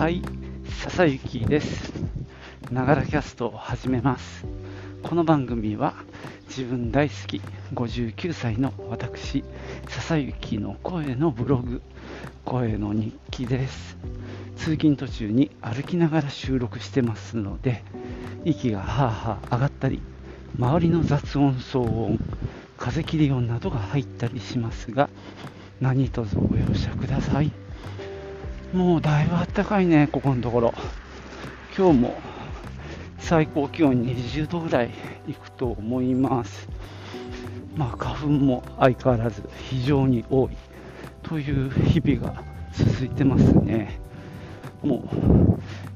[0.00, 0.22] はい、
[0.82, 1.92] 笹雪です。
[2.70, 4.46] ながらキャストを始めます。
[5.02, 5.92] この番組は
[6.48, 7.42] 自分大好き
[7.74, 9.44] 59歳の私、
[9.90, 11.82] 笹雪の声のブログ、
[12.46, 13.98] 声の日記です。
[14.56, 17.82] 通勤途中に歩きながら収録してますので、
[18.46, 20.00] 息がはあはあ上がったり、
[20.58, 22.18] 周りの雑音、騒音、
[22.78, 25.10] 風切り音などが入ったりしますが、
[25.78, 27.52] 何卒ご容赦ください。
[28.72, 30.72] もうだいぶ暖かいね、ここのところ。
[31.76, 32.14] 今日も
[33.18, 34.90] 最高気温20度ぐらい
[35.26, 36.68] いくと思います。
[37.74, 40.56] まあ花粉も相変わらず非常に多い
[41.22, 43.98] という日々が続いてますね。
[44.82, 45.00] もう、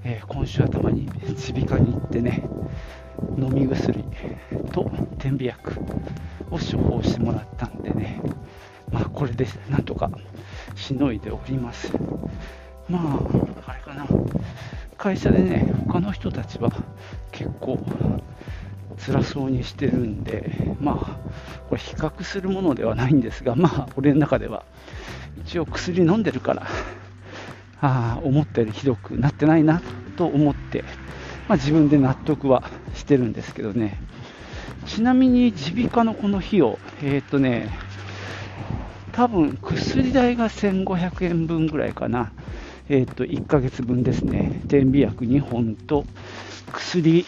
[0.02, 1.08] えー今週頭に
[1.48, 2.42] 耳鼻科に行ってね、
[3.38, 4.04] 飲み薬
[4.72, 5.80] と点鼻薬
[6.50, 8.20] を処方してもらったんでね、
[8.90, 10.10] まあこれでなんとか
[10.74, 11.92] しのいでおります。
[12.88, 13.20] ま
[13.66, 14.06] あ、あれかな、
[14.96, 16.70] 会社でね、他の人たちは
[17.32, 17.78] 結構
[18.98, 21.18] 辛そうにしてるんで、まあ、
[21.68, 24.64] これ比較するものではないんですが、まあ、俺の中では
[25.46, 26.66] 一応薬飲んでるから、
[27.80, 29.82] ああ、思ったよりひどくなってないな
[30.16, 30.84] と思って、
[31.48, 32.62] まあ、自分で納得は
[32.94, 34.00] してるんですけどね。
[34.86, 37.70] ちなみに耳鼻科のこの費用、えーっとね、
[39.12, 42.32] 多分薬代が1500円分ぐらいかな。
[42.88, 46.04] えー、と1ヶ月分ですね、点鼻薬2本と
[46.70, 47.24] 薬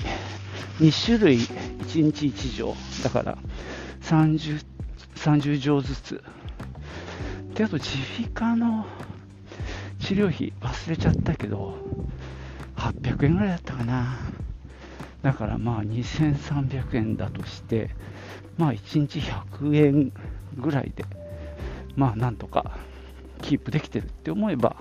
[0.81, 3.39] 2種類、1日1錠、だから
[4.03, 4.63] 30、
[5.15, 6.23] 30錠ずつ。
[7.55, 7.89] で、あと耳
[8.27, 8.87] 鼻科の
[9.99, 11.79] 治療費忘れちゃったけど、
[12.77, 14.19] 800円ぐらいだったかな。
[15.23, 17.89] だからまあ2300円だとして、
[18.59, 20.13] まあ1日100円
[20.59, 21.07] ぐらいで、
[21.97, 22.79] まあなんとか
[23.41, 24.77] キープできてるって思えば、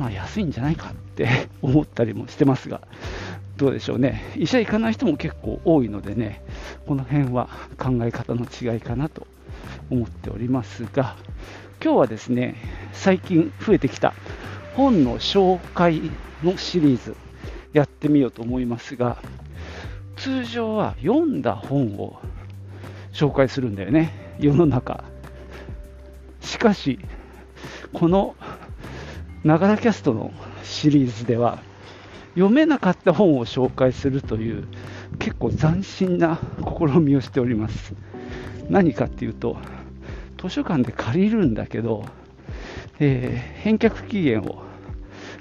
[0.00, 1.28] まあ安いんじゃないかって
[1.60, 2.80] 思ったりもしてますが、
[3.58, 4.22] どうでしょうね。
[4.34, 6.42] 医者行かない人も結構多いのでね、
[6.86, 9.26] この辺は考え方の違いかなと
[9.90, 11.16] 思っておりますが、
[11.84, 12.56] 今日はですね、
[12.94, 14.14] 最近増えてきた
[14.74, 16.00] 本の紹介
[16.42, 17.14] のシリーズ
[17.74, 19.18] やってみようと思いますが、
[20.16, 22.18] 通常は読んだ本を
[23.12, 25.04] 紹介するんだよね、世の中。
[26.40, 26.98] しかし、
[27.92, 28.34] この
[29.44, 31.62] ながらキャストのシリーズでは
[32.34, 34.68] 読めなかった本を紹介するという
[35.18, 37.94] 結構斬新な試みをしております。
[38.68, 39.56] 何かっていうと
[40.40, 42.04] 図書館で借りるんだけど、
[42.98, 44.62] えー返却期限を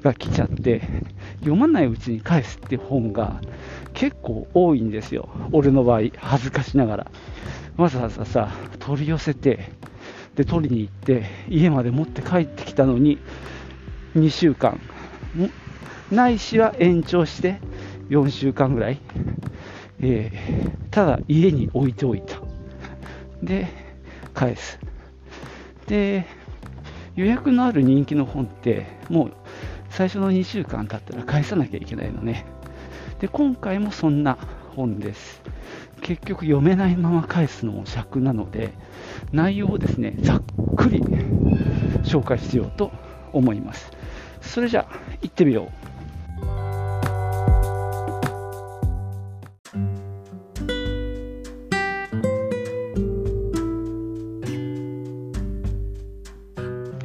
[0.04, 0.82] が来ちゃって
[1.40, 3.42] 読まないうちに返すって本が
[3.94, 5.30] 結構多いんですよ。
[5.52, 7.12] 俺の場合恥ずかしながら。
[7.78, 8.50] わざわざさ
[8.80, 9.72] 取り寄せて
[10.36, 13.18] で取りに行って家まで持って帰ってきたのに
[14.16, 14.80] 2週間。
[16.12, 17.60] ないしは延長して
[18.10, 19.00] 4週間ぐらい、
[20.02, 22.40] えーただ家に置いておいた。
[23.44, 23.68] で
[24.34, 24.80] 返す。
[25.88, 26.26] で
[27.16, 29.34] 予約のある人気の本ってもう
[29.90, 32.46] 最初の2週間経ったら返さなきゃいけないのね。
[33.20, 34.38] で今回もそんな
[34.76, 35.42] 本です。
[36.02, 38.74] 結局読めないまま返すのも尺なので
[39.32, 40.42] 内容をですねざっ
[40.76, 41.02] くり
[42.04, 42.92] 紹介しようと
[43.34, 43.92] 思います。
[44.50, 45.70] それじゃあ行ってみよう。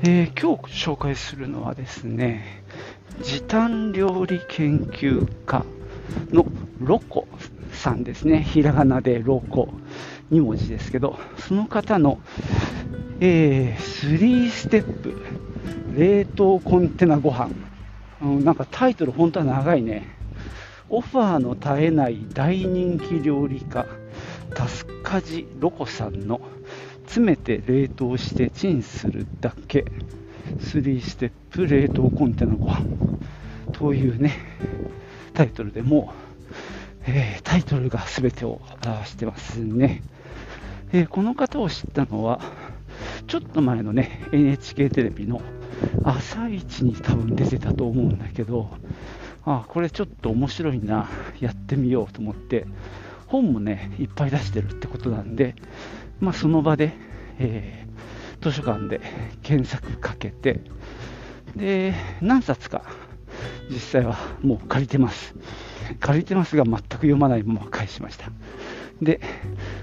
[0.07, 2.63] えー今日紹介するのはですね
[3.23, 5.65] 時短料理研究家
[6.31, 6.47] の
[6.81, 7.29] ロコ
[7.73, 8.43] さんですね。
[8.43, 9.69] ひらがなでロコ
[10.33, 12.19] 2文字ですけどその方の、
[13.21, 15.15] えー、3ステップ
[15.97, 17.51] 冷凍コンテナご飯。
[18.23, 20.09] うんなんかタイトル本当は長いね。
[20.89, 23.87] オファーの絶えない大人気料理家
[24.55, 26.41] タスカジロコさんの
[27.07, 29.85] 詰めて冷凍してチンするだけ。
[30.61, 32.83] 3ステップ冷凍コンテナご飯。
[33.73, 34.39] というね
[35.35, 40.03] タイトルでもう、えータイトルが全てを表してますね、
[40.93, 42.41] えーこの方を知ったのは
[43.35, 45.43] ちょっと前のね NHK テレビの
[46.05, 48.71] 朝一に多分出てたと思うんだけど
[49.45, 51.09] あこれちょっと面白いな
[51.41, 52.65] やってみようと思って
[53.27, 55.57] 本もねいっぱい出してるってことなんで、
[56.21, 56.93] まあ、その場で、
[57.41, 57.85] えー
[58.41, 59.01] 図書館で
[59.43, 60.61] 検索かけて
[61.57, 62.83] で何冊か
[63.71, 65.35] 実際はもう借りてます。
[65.99, 68.31] 借りてますが全く読まないまま返しました。
[69.03, 69.21] で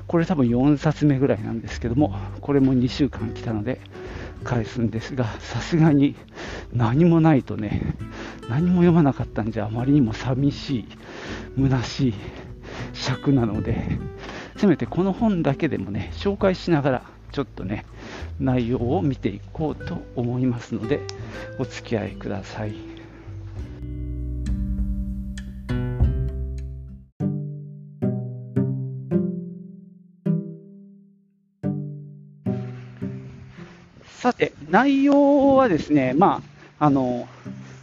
[0.07, 3.81] これ多分4冊目ぐらいなんですけどもこれも2週間来たので
[4.43, 6.15] 返すんですが、さすがに
[6.73, 7.95] 何もないとね、
[8.49, 10.87] 何も読まなかったんじゃあまりにも寂しい、
[11.57, 12.13] 虚しい
[12.93, 13.99] 尺なので、
[14.57, 17.85] せめてこの本だけでもね、紹介しながら、ちょっとね、
[18.39, 21.01] 内容を見ていこうと思いますので、
[21.59, 22.90] お付き合いください。
[34.21, 36.43] さて、内容はですね、ま
[36.77, 37.27] あ、あの、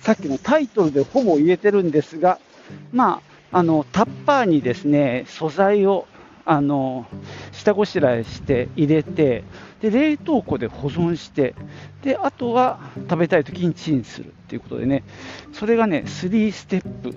[0.02, 2.38] さっきのタイトルでほぼ言えてるんですが、
[2.92, 3.20] ま
[3.50, 6.06] あ、あの、タッパーにですね、素材を、
[6.44, 7.06] あの、
[7.50, 9.42] 下ごしらえして入れて、
[9.80, 11.56] で、冷凍庫で保存して、
[12.04, 12.78] で、あとは
[13.10, 15.02] 食べたい時にチンするっていうことでね、
[15.52, 17.16] それがね、3ステップ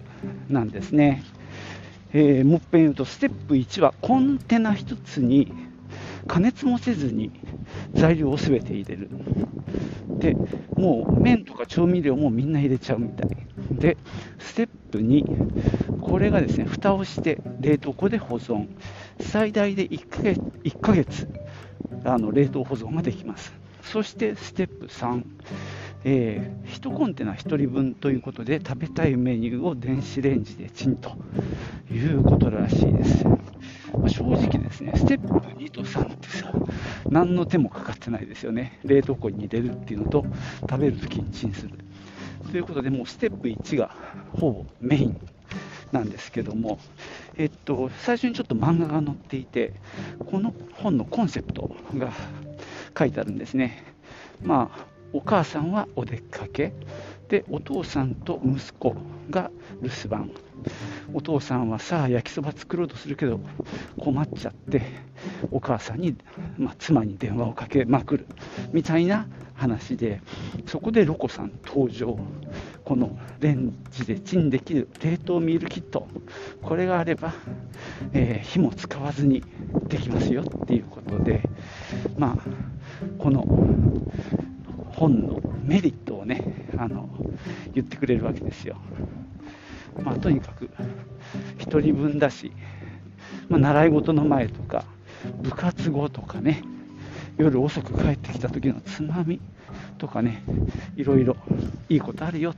[0.50, 1.24] なんですね。
[2.14, 5.54] えー、もっぺん言うと、ステップ1はコンテナ1つに
[6.28, 7.32] 加熱もせずに
[7.94, 9.10] 材料をすべて入れる。
[10.20, 10.36] で、
[10.76, 13.30] もう麺とか調味料もみんな入れちゃうみたい。
[13.72, 13.98] で、
[14.40, 18.68] ステップ2、これがですね、蓋をして冷凍庫で保存。
[19.20, 21.28] 最大で1ヶ月 ,1 ヶ月
[22.04, 23.54] あの冷凍保存ができます。
[23.84, 25.24] そしてステップ3、
[26.04, 31.18] えー、1コンテナ1人分ということで食べたいメニューを電子レンジでチンと
[31.92, 33.26] いうことらしいです。
[33.94, 36.52] まあ、正直ですね、ステップ2と3ってさ、
[37.10, 38.80] 何の手もかかってないですよね。
[38.84, 40.26] 冷凍庫に入れるっていうのと、
[40.62, 41.78] 食べるときにチンする。
[42.52, 43.96] ということで、もうステップ1が
[44.34, 45.20] ほぼメイン
[45.92, 46.80] なんですけども、
[47.38, 49.74] えっと、最初にちょっと漫画が載っていて、
[50.30, 52.12] この本のコンセプトが
[52.98, 53.84] 書いてあるんですね。
[54.44, 56.74] まあ、お母さんはお出かけ、
[57.32, 58.94] で、お父さんと息子
[59.30, 59.50] が
[59.82, 60.32] 留守番。
[61.14, 63.40] お父さんはさあ焼きそば作ろうとするけど
[64.00, 64.84] 困っちゃって
[65.50, 66.16] お母さんに、
[66.60, 68.28] まあ、妻に電話をかけまくる
[68.72, 70.22] みたいな話で
[70.68, 72.20] そこでロコさん登場
[72.86, 76.08] このレンジでチンできる冷凍ミールキット
[76.62, 77.34] これがあれば、
[78.14, 79.44] えー、火も使わずに
[79.88, 81.42] できますよっていうことで
[82.18, 82.38] まあ
[83.18, 83.46] この
[84.92, 86.11] 本のメリット
[86.82, 87.08] あの
[87.76, 88.76] 言ってくれるわけですよ。
[90.04, 90.70] まあ、とにかく
[91.60, 92.52] 1人分だし、
[93.50, 94.84] まあ、習い事の前とか
[95.44, 96.64] 部活後とかね
[97.38, 99.40] 夜遅く帰ってきた時のつまみ
[100.00, 100.42] とかね
[100.96, 101.38] いろいろ
[101.88, 102.56] いいことあるよ。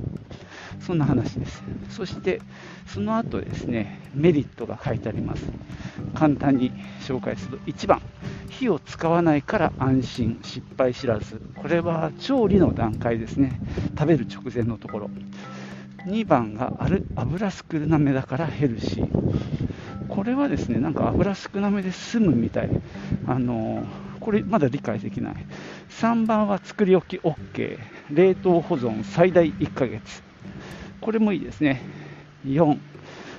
[0.79, 1.61] そんな話です。
[1.89, 2.39] そして
[2.87, 5.43] その後ですねメリットが書いてあります。
[6.13, 6.71] 簡単に
[7.01, 8.01] 紹介すると1番。
[8.49, 13.59] 火を使わないから安心失敗知らずこれは調理の段階ですね
[13.97, 15.09] 食べる直前のところ
[16.05, 20.07] 2番がある油少なめだからヘルシー。
[20.09, 22.69] これはですね、なんか油少なめで済むみたい。
[23.25, 23.85] あの
[24.19, 25.35] これまだ理解できない。
[25.89, 27.79] 3番は作り置き OK。
[28.11, 30.21] 冷凍保存最大1ヶ月。
[30.99, 31.81] これもいいですね。
[32.45, 32.77] 4、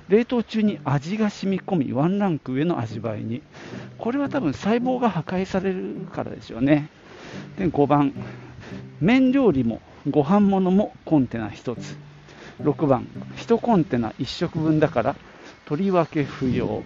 [0.09, 3.43] 冷凍中に味が染み込み、ワンランク上の味わいに。
[3.99, 6.91] これは多分細胞が破壊されるからでしょうね。
[7.59, 8.13] で5番、
[9.01, 9.81] 麺料理も
[10.11, 11.97] ご飯物もコンテナ1つ。
[12.63, 13.07] 6番、
[13.37, 15.17] 1コンテナ1食分だから
[15.65, 16.83] 取り分け不要。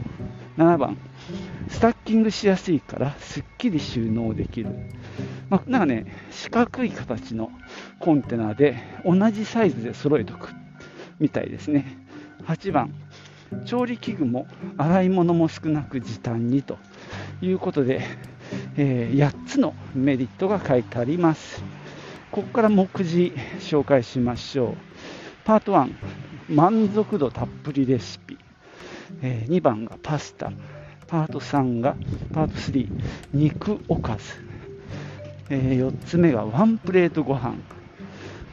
[0.57, 0.97] 7番、
[1.69, 4.71] スタッキングしやすいからすっきり収納できる。
[5.51, 7.51] まあ、なんかね、四角い形の
[8.01, 10.51] コンテナで同じサイズで揃えとく
[11.19, 11.85] みたいですね。
[12.47, 12.93] 8番、
[13.65, 16.79] 調理器具も洗い物も少なく時短にと
[17.41, 18.03] いうことで、
[18.77, 21.63] えー、8つのメリットが書いてあります。
[22.31, 24.75] ここから目次紹介しましょう。
[25.45, 25.93] パート1、
[26.51, 28.37] 満足度たっぷりレシピ。
[29.23, 30.53] えー、2番がパスタ。
[31.07, 31.97] パート3が、
[32.35, 32.89] パート3、
[33.33, 34.35] 肉おかず。
[35.49, 37.55] えー、4つ目がワンプレートご飯。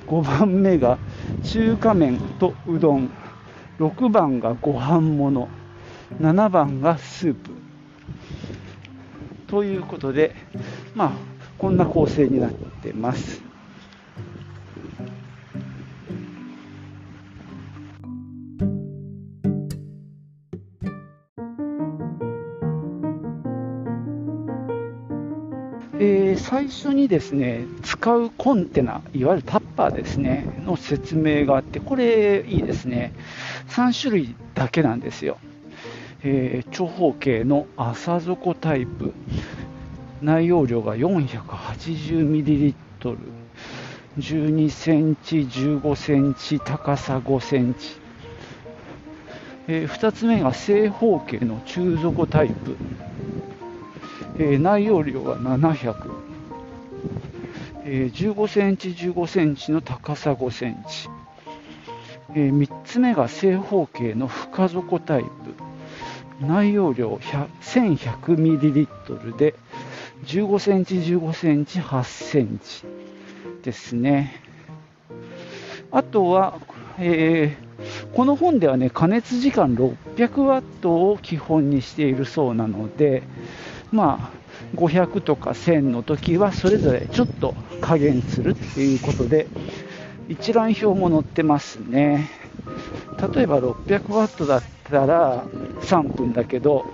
[0.07, 0.97] 5番目が
[1.43, 3.09] 中華麺とうどん。
[3.79, 5.50] 6番がご飯もの。
[6.22, 7.51] 7番がスープ。
[9.48, 10.36] ということで、
[10.96, 11.12] まあ、
[11.58, 12.51] こんな構成になっ
[12.82, 13.41] てます。
[26.65, 33.13] 最初にですね使うコンテナ、いわゆるタッパーですねの説明があって、これいいですね、
[33.69, 35.38] 3種類だけなんですよ。
[36.24, 39.13] えー、長方形の浅底タイプ、
[40.24, 42.74] 内容量が 480ml、
[44.17, 47.95] 12センチ、15センチ、高さ5センチ。
[49.67, 52.75] えー、2つ目が正方形の中底タイプ、
[54.39, 56.35] えー、内容量は700、
[57.86, 61.08] え、15センチ15センチの高さ5センチ、
[62.36, 65.30] え3つ目が正方形の深底タイプ。
[66.42, 67.13] 内容量
[67.62, 69.56] 1100ml で
[70.25, 72.84] 15センチ15センチ8センチ
[73.63, 74.42] ですね。
[75.92, 76.60] あとは、
[76.98, 83.24] えー、この本ではね加熱時間600ワットを基本にしているそうなので
[83.92, 84.44] まあ
[84.75, 89.48] 500とか1000の時はそれぞれちょっと加減するっていうことで
[90.27, 92.29] 一覧表も載ってますね。
[93.34, 95.46] 例えば600ワットだったら
[95.82, 96.86] 3分だけど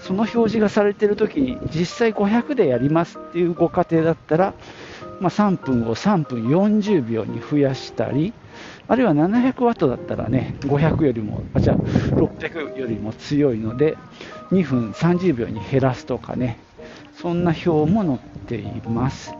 [0.00, 4.54] その表示がされてる時に実際500でやりますっていうご家庭だったら、
[5.20, 8.32] まあ、3分を3分40秒に増やしたり
[8.86, 11.78] あるいは700ワットだったらね500よりもあじゃあ
[12.18, 13.96] 600よりも強いので
[14.52, 16.67] 2分30秒に減らすとかね。
[17.20, 19.34] そんな表も載っています。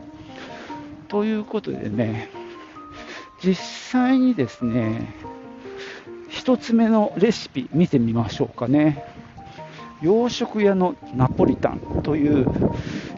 [1.06, 2.28] ということでね、
[3.40, 5.14] 実際にですね、
[6.30, 9.04] 1つ目のレシピ見てみましょうかね。
[10.02, 12.46] 洋食屋のナポリタンという、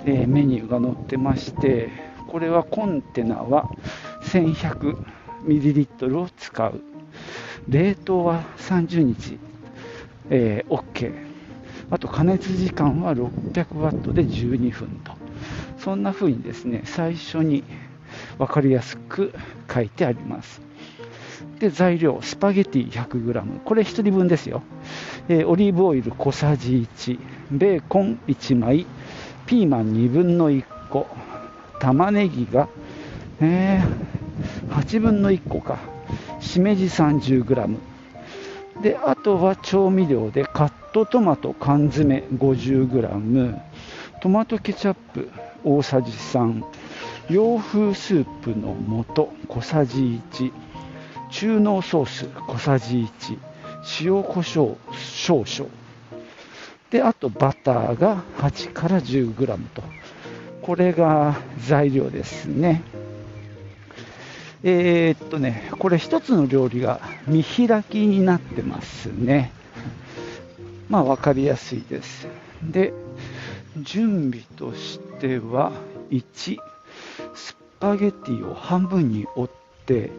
[0.04, 1.88] えー、メニューが載ってまして、
[2.28, 3.70] これはコンテナは
[4.24, 6.82] 1100ml を使う。
[7.68, 9.38] 冷凍は30日、
[10.28, 11.29] えー、OK。
[11.90, 15.12] あと加熱時間は600ワットで12分と。
[15.78, 17.64] そんな風にですね、最初に
[18.38, 19.32] 分かりやすく
[19.72, 20.60] 書いてあります。
[21.58, 23.60] で、材料、スパゲティ 100g。
[23.64, 24.62] これ1人分ですよ。
[25.28, 27.18] えー、オリーブオイル小さじ1、
[27.50, 28.86] ベーコン1枚、
[29.46, 31.06] ピーマン2分の1個、
[31.80, 32.68] 玉ねぎが、
[33.40, 35.78] えー、8分の1個か、
[36.40, 37.76] しめじ 30g。
[38.82, 43.60] で、あとは調味料でカットトマト缶詰 50g
[44.20, 45.30] トマトケチャップ
[45.62, 46.64] 大さじ3
[47.28, 48.74] 洋風スープの
[49.14, 50.52] 素小さじ1
[51.30, 53.38] 中濃ソース小さじ1
[54.04, 55.70] 塩コショウ少々。
[56.90, 59.84] であとバターが8から 10g と。
[60.60, 61.36] これが
[61.68, 62.82] 材料ですね。
[64.64, 69.52] えー、っとねこれ1つの料理が見開きになってますね。
[70.90, 72.26] まあ、分かりやすいです。
[72.62, 72.92] で、
[73.78, 75.70] 準備としては、
[76.10, 76.58] 1、
[77.34, 80.10] スパゲティを半分に折って、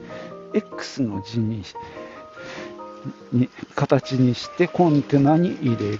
[0.53, 1.63] X の字に
[3.33, 5.99] に形にしてコンテナに入れる。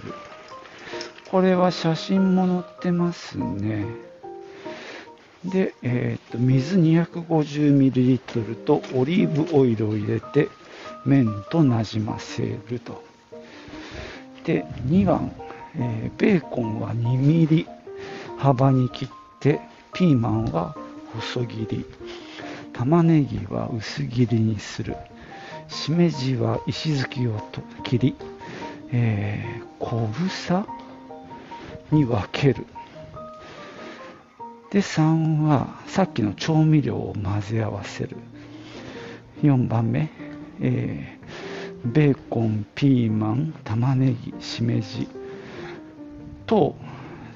[1.30, 3.86] これは写真も載ってますね。
[5.44, 10.48] で、えーと、と水 250ml とオリーブオイルを入れて
[11.04, 13.11] 麺となじませると。
[14.44, 15.32] で2番、
[15.76, 17.66] えー、ベーコンは2ミリ
[18.38, 19.08] 幅に切っ
[19.40, 19.60] て
[19.92, 20.76] ピーマンは
[21.14, 21.86] 細切り
[22.72, 24.96] 玉ねぎは薄切りにする
[25.68, 27.40] しめじは石突きを
[27.82, 28.16] 切り、
[28.92, 30.66] えー、小房
[31.90, 32.66] に分ける。
[34.70, 38.16] で3はさっきの調味料を混ぜ合わせる。
[39.42, 40.08] 4番目、
[40.60, 41.18] え
[41.84, 45.08] ベーコン、ピーマン、玉ねぎ、しめじ
[46.46, 46.76] と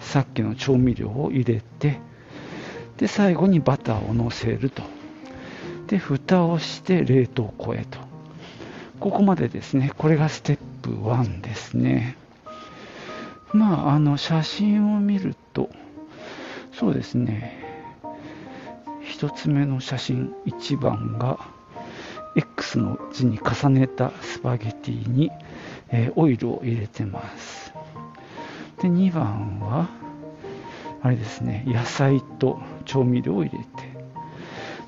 [0.00, 2.00] さっきの調味料を入れて
[2.96, 4.82] で最後にバターをのせると。
[5.86, 7.98] で蓋をして冷凍庫へと。
[8.98, 9.92] ここまでですね。
[9.96, 12.16] これがステップ1ですね。
[13.52, 15.70] まああの写真を見ると
[16.72, 17.64] そうですね。
[19.18, 21.38] 1つ目の写真1番が
[22.36, 25.30] X の字に重ねたスパゲティに、
[25.88, 27.72] えー、オイルを入れてます。
[28.82, 29.88] で、2番は、
[31.02, 33.66] あれですね、野菜と調味料を入れて。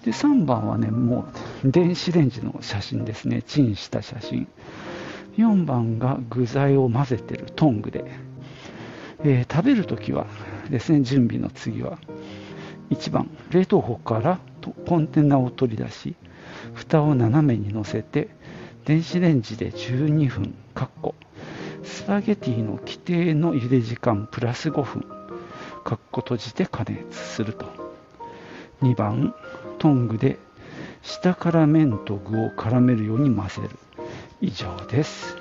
[0.05, 1.27] で、3番はね、も
[1.65, 4.47] う電子レンジの写真ですね、チンした写真。
[5.39, 8.05] 4番が具材を混ぜてるトングで。
[9.25, 10.27] えー、食べるときは
[10.71, 11.99] ですね、準備の次は、
[12.91, 14.39] 1番、冷凍庫から
[14.87, 16.15] コンテナを取り出し、
[16.75, 18.29] 蓋を斜めに乗せて
[18.85, 21.15] 電子レンジで12分かっこ
[21.83, 25.19] スパゲティの規定の茹で時間プラス5分
[25.85, 27.67] かっこ閉じて加熱すると。
[28.83, 29.35] 2番
[29.79, 30.39] トングで
[31.03, 33.71] 下から麺と具を絡めるように混ぜる。
[34.41, 35.37] 以上です。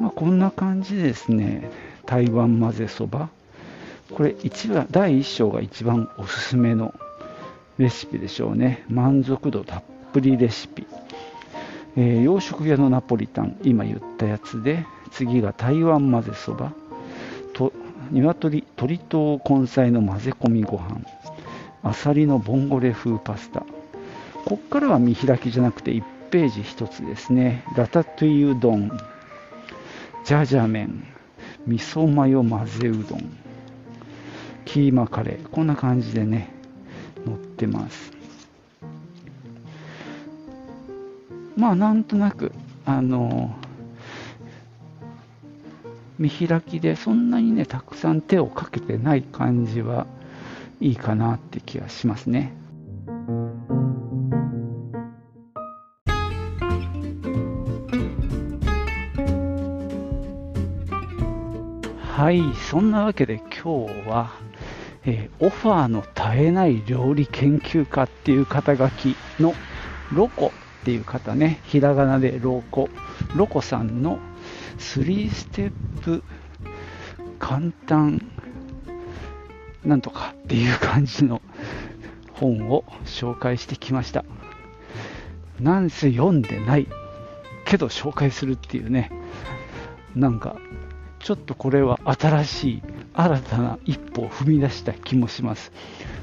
[0.00, 1.70] まあ、こんな感じですね。
[2.06, 3.28] 台湾混ぜそば。
[4.12, 6.94] これ一番第1章が一番おすすめの
[7.78, 8.84] レシピでしょうね。
[8.88, 10.86] 満足度たっぷりレシピ、
[11.96, 13.58] えー、洋食屋のナポリタン。
[13.62, 14.86] 今言ったやつで。
[15.12, 16.72] 次が台湾混ぜそば。
[17.52, 17.72] と
[18.10, 21.00] 鶏鶏と根菜の混ぜ込みご飯。
[21.82, 23.64] あさりのボンゴレ風パスタ。
[24.44, 27.64] こっからは見開きじゃなくて1ページ1つですね。
[27.76, 28.90] ラタトゥイうどん
[30.24, 31.04] ジャジャ麺。
[31.66, 33.38] 味噌マヨ混ぜうどん。
[34.64, 35.48] キーマカレー。
[35.48, 36.55] こんな感じでね。
[37.26, 38.12] 載ってます
[41.56, 42.52] まあなんとなく
[42.84, 43.54] あの
[46.18, 50.06] 見開きでそんなにねたくさん手をかけてない感じは
[50.80, 52.54] いいかなって気がしますね。
[62.16, 64.30] はい、そんなわけで今日は、
[65.08, 69.54] えー、オファーの絶えない料理研究家っていう肩書きの
[70.12, 72.88] ロコっていう方ね、ひらがなでロコ、
[73.36, 74.18] ロコさんの
[74.78, 75.72] 3ステッ
[76.02, 76.24] プ
[77.38, 78.30] 簡単
[79.84, 81.40] なんとかっていう感じの
[82.32, 84.24] 本を紹介してきました。
[85.60, 86.88] なんせ読んでない
[87.64, 89.10] けど紹介するっていうね、
[90.16, 90.56] なんか
[91.20, 92.82] ちょっとこれは新しい
[93.16, 95.72] 新たな一歩を踏み出した気もします。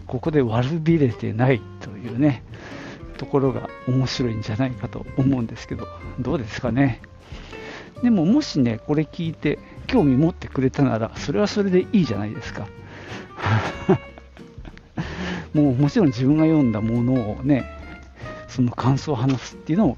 [0.06, 2.44] ここで悪びれてないというね、
[3.18, 5.88] ところが面白いんじゃないかと思うんですけど、
[6.20, 7.02] どうですかね。
[8.04, 9.58] でももしね、これ聞いて
[9.88, 12.68] 興味持ってくれたなら、それはそれでいいじゃないですか。
[15.54, 17.64] もうもちろん自分が読んだものをね、
[18.48, 19.98] その感想を話すっていうのも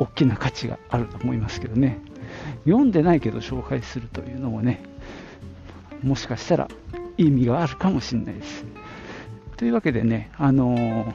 [0.00, 2.00] 大きな価値があると思いますけどね。
[2.64, 4.82] 読んでないけど紹介するというのもね、
[6.02, 6.68] もしかしたら
[7.16, 8.64] 意味があるかもしれないです。
[9.56, 11.14] というわけでね、あのー、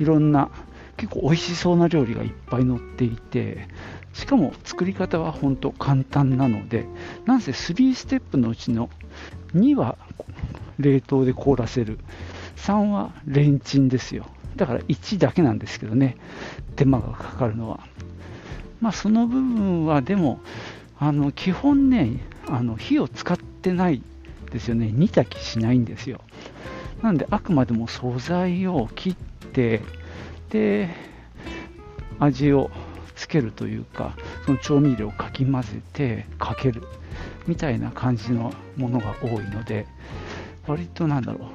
[0.00, 0.50] いろんな
[0.96, 3.68] 結構美味しそうな料理がいっぱい載っていて、
[4.12, 6.86] しかも作り方は本当簡単なので、
[7.24, 8.90] なんせ3ステップのうちの
[9.54, 9.96] 2は
[10.78, 11.98] 冷凍で凍らせる、
[12.56, 14.26] 3はレンチンですよ。
[14.56, 16.16] だから1だけなんですけどね、
[16.76, 17.80] 手間がかかるのは。
[18.80, 20.40] まあ、その部分はでも、
[20.98, 24.02] あの基本ね、あの火を使ってない
[24.50, 26.20] ですよね、煮炊きしないんですよ。
[27.02, 29.14] なので、あくまでも素材を切っ
[29.52, 29.82] て、
[30.50, 30.88] で、
[32.18, 32.70] 味を
[33.18, 34.16] つけるというか
[34.46, 36.82] その調味料をかき混ぜてかける
[37.46, 39.86] みたいな感じのものが多いので
[40.66, 41.48] 割となんだろう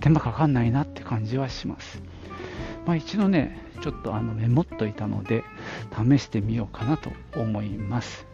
[0.00, 2.02] 手間かかんないなって感じはします、
[2.86, 5.44] まあ、一度ねちょっとあのメモっといたので
[5.94, 8.26] 試してみようかなと思います。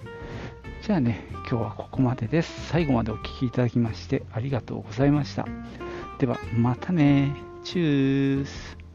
[0.87, 2.69] じゃあね今日はここまでです。
[2.69, 5.45] 最後までお聴きいただきましてありがとうございました。
[6.21, 7.35] ではまたね。
[7.65, 8.86] チュース。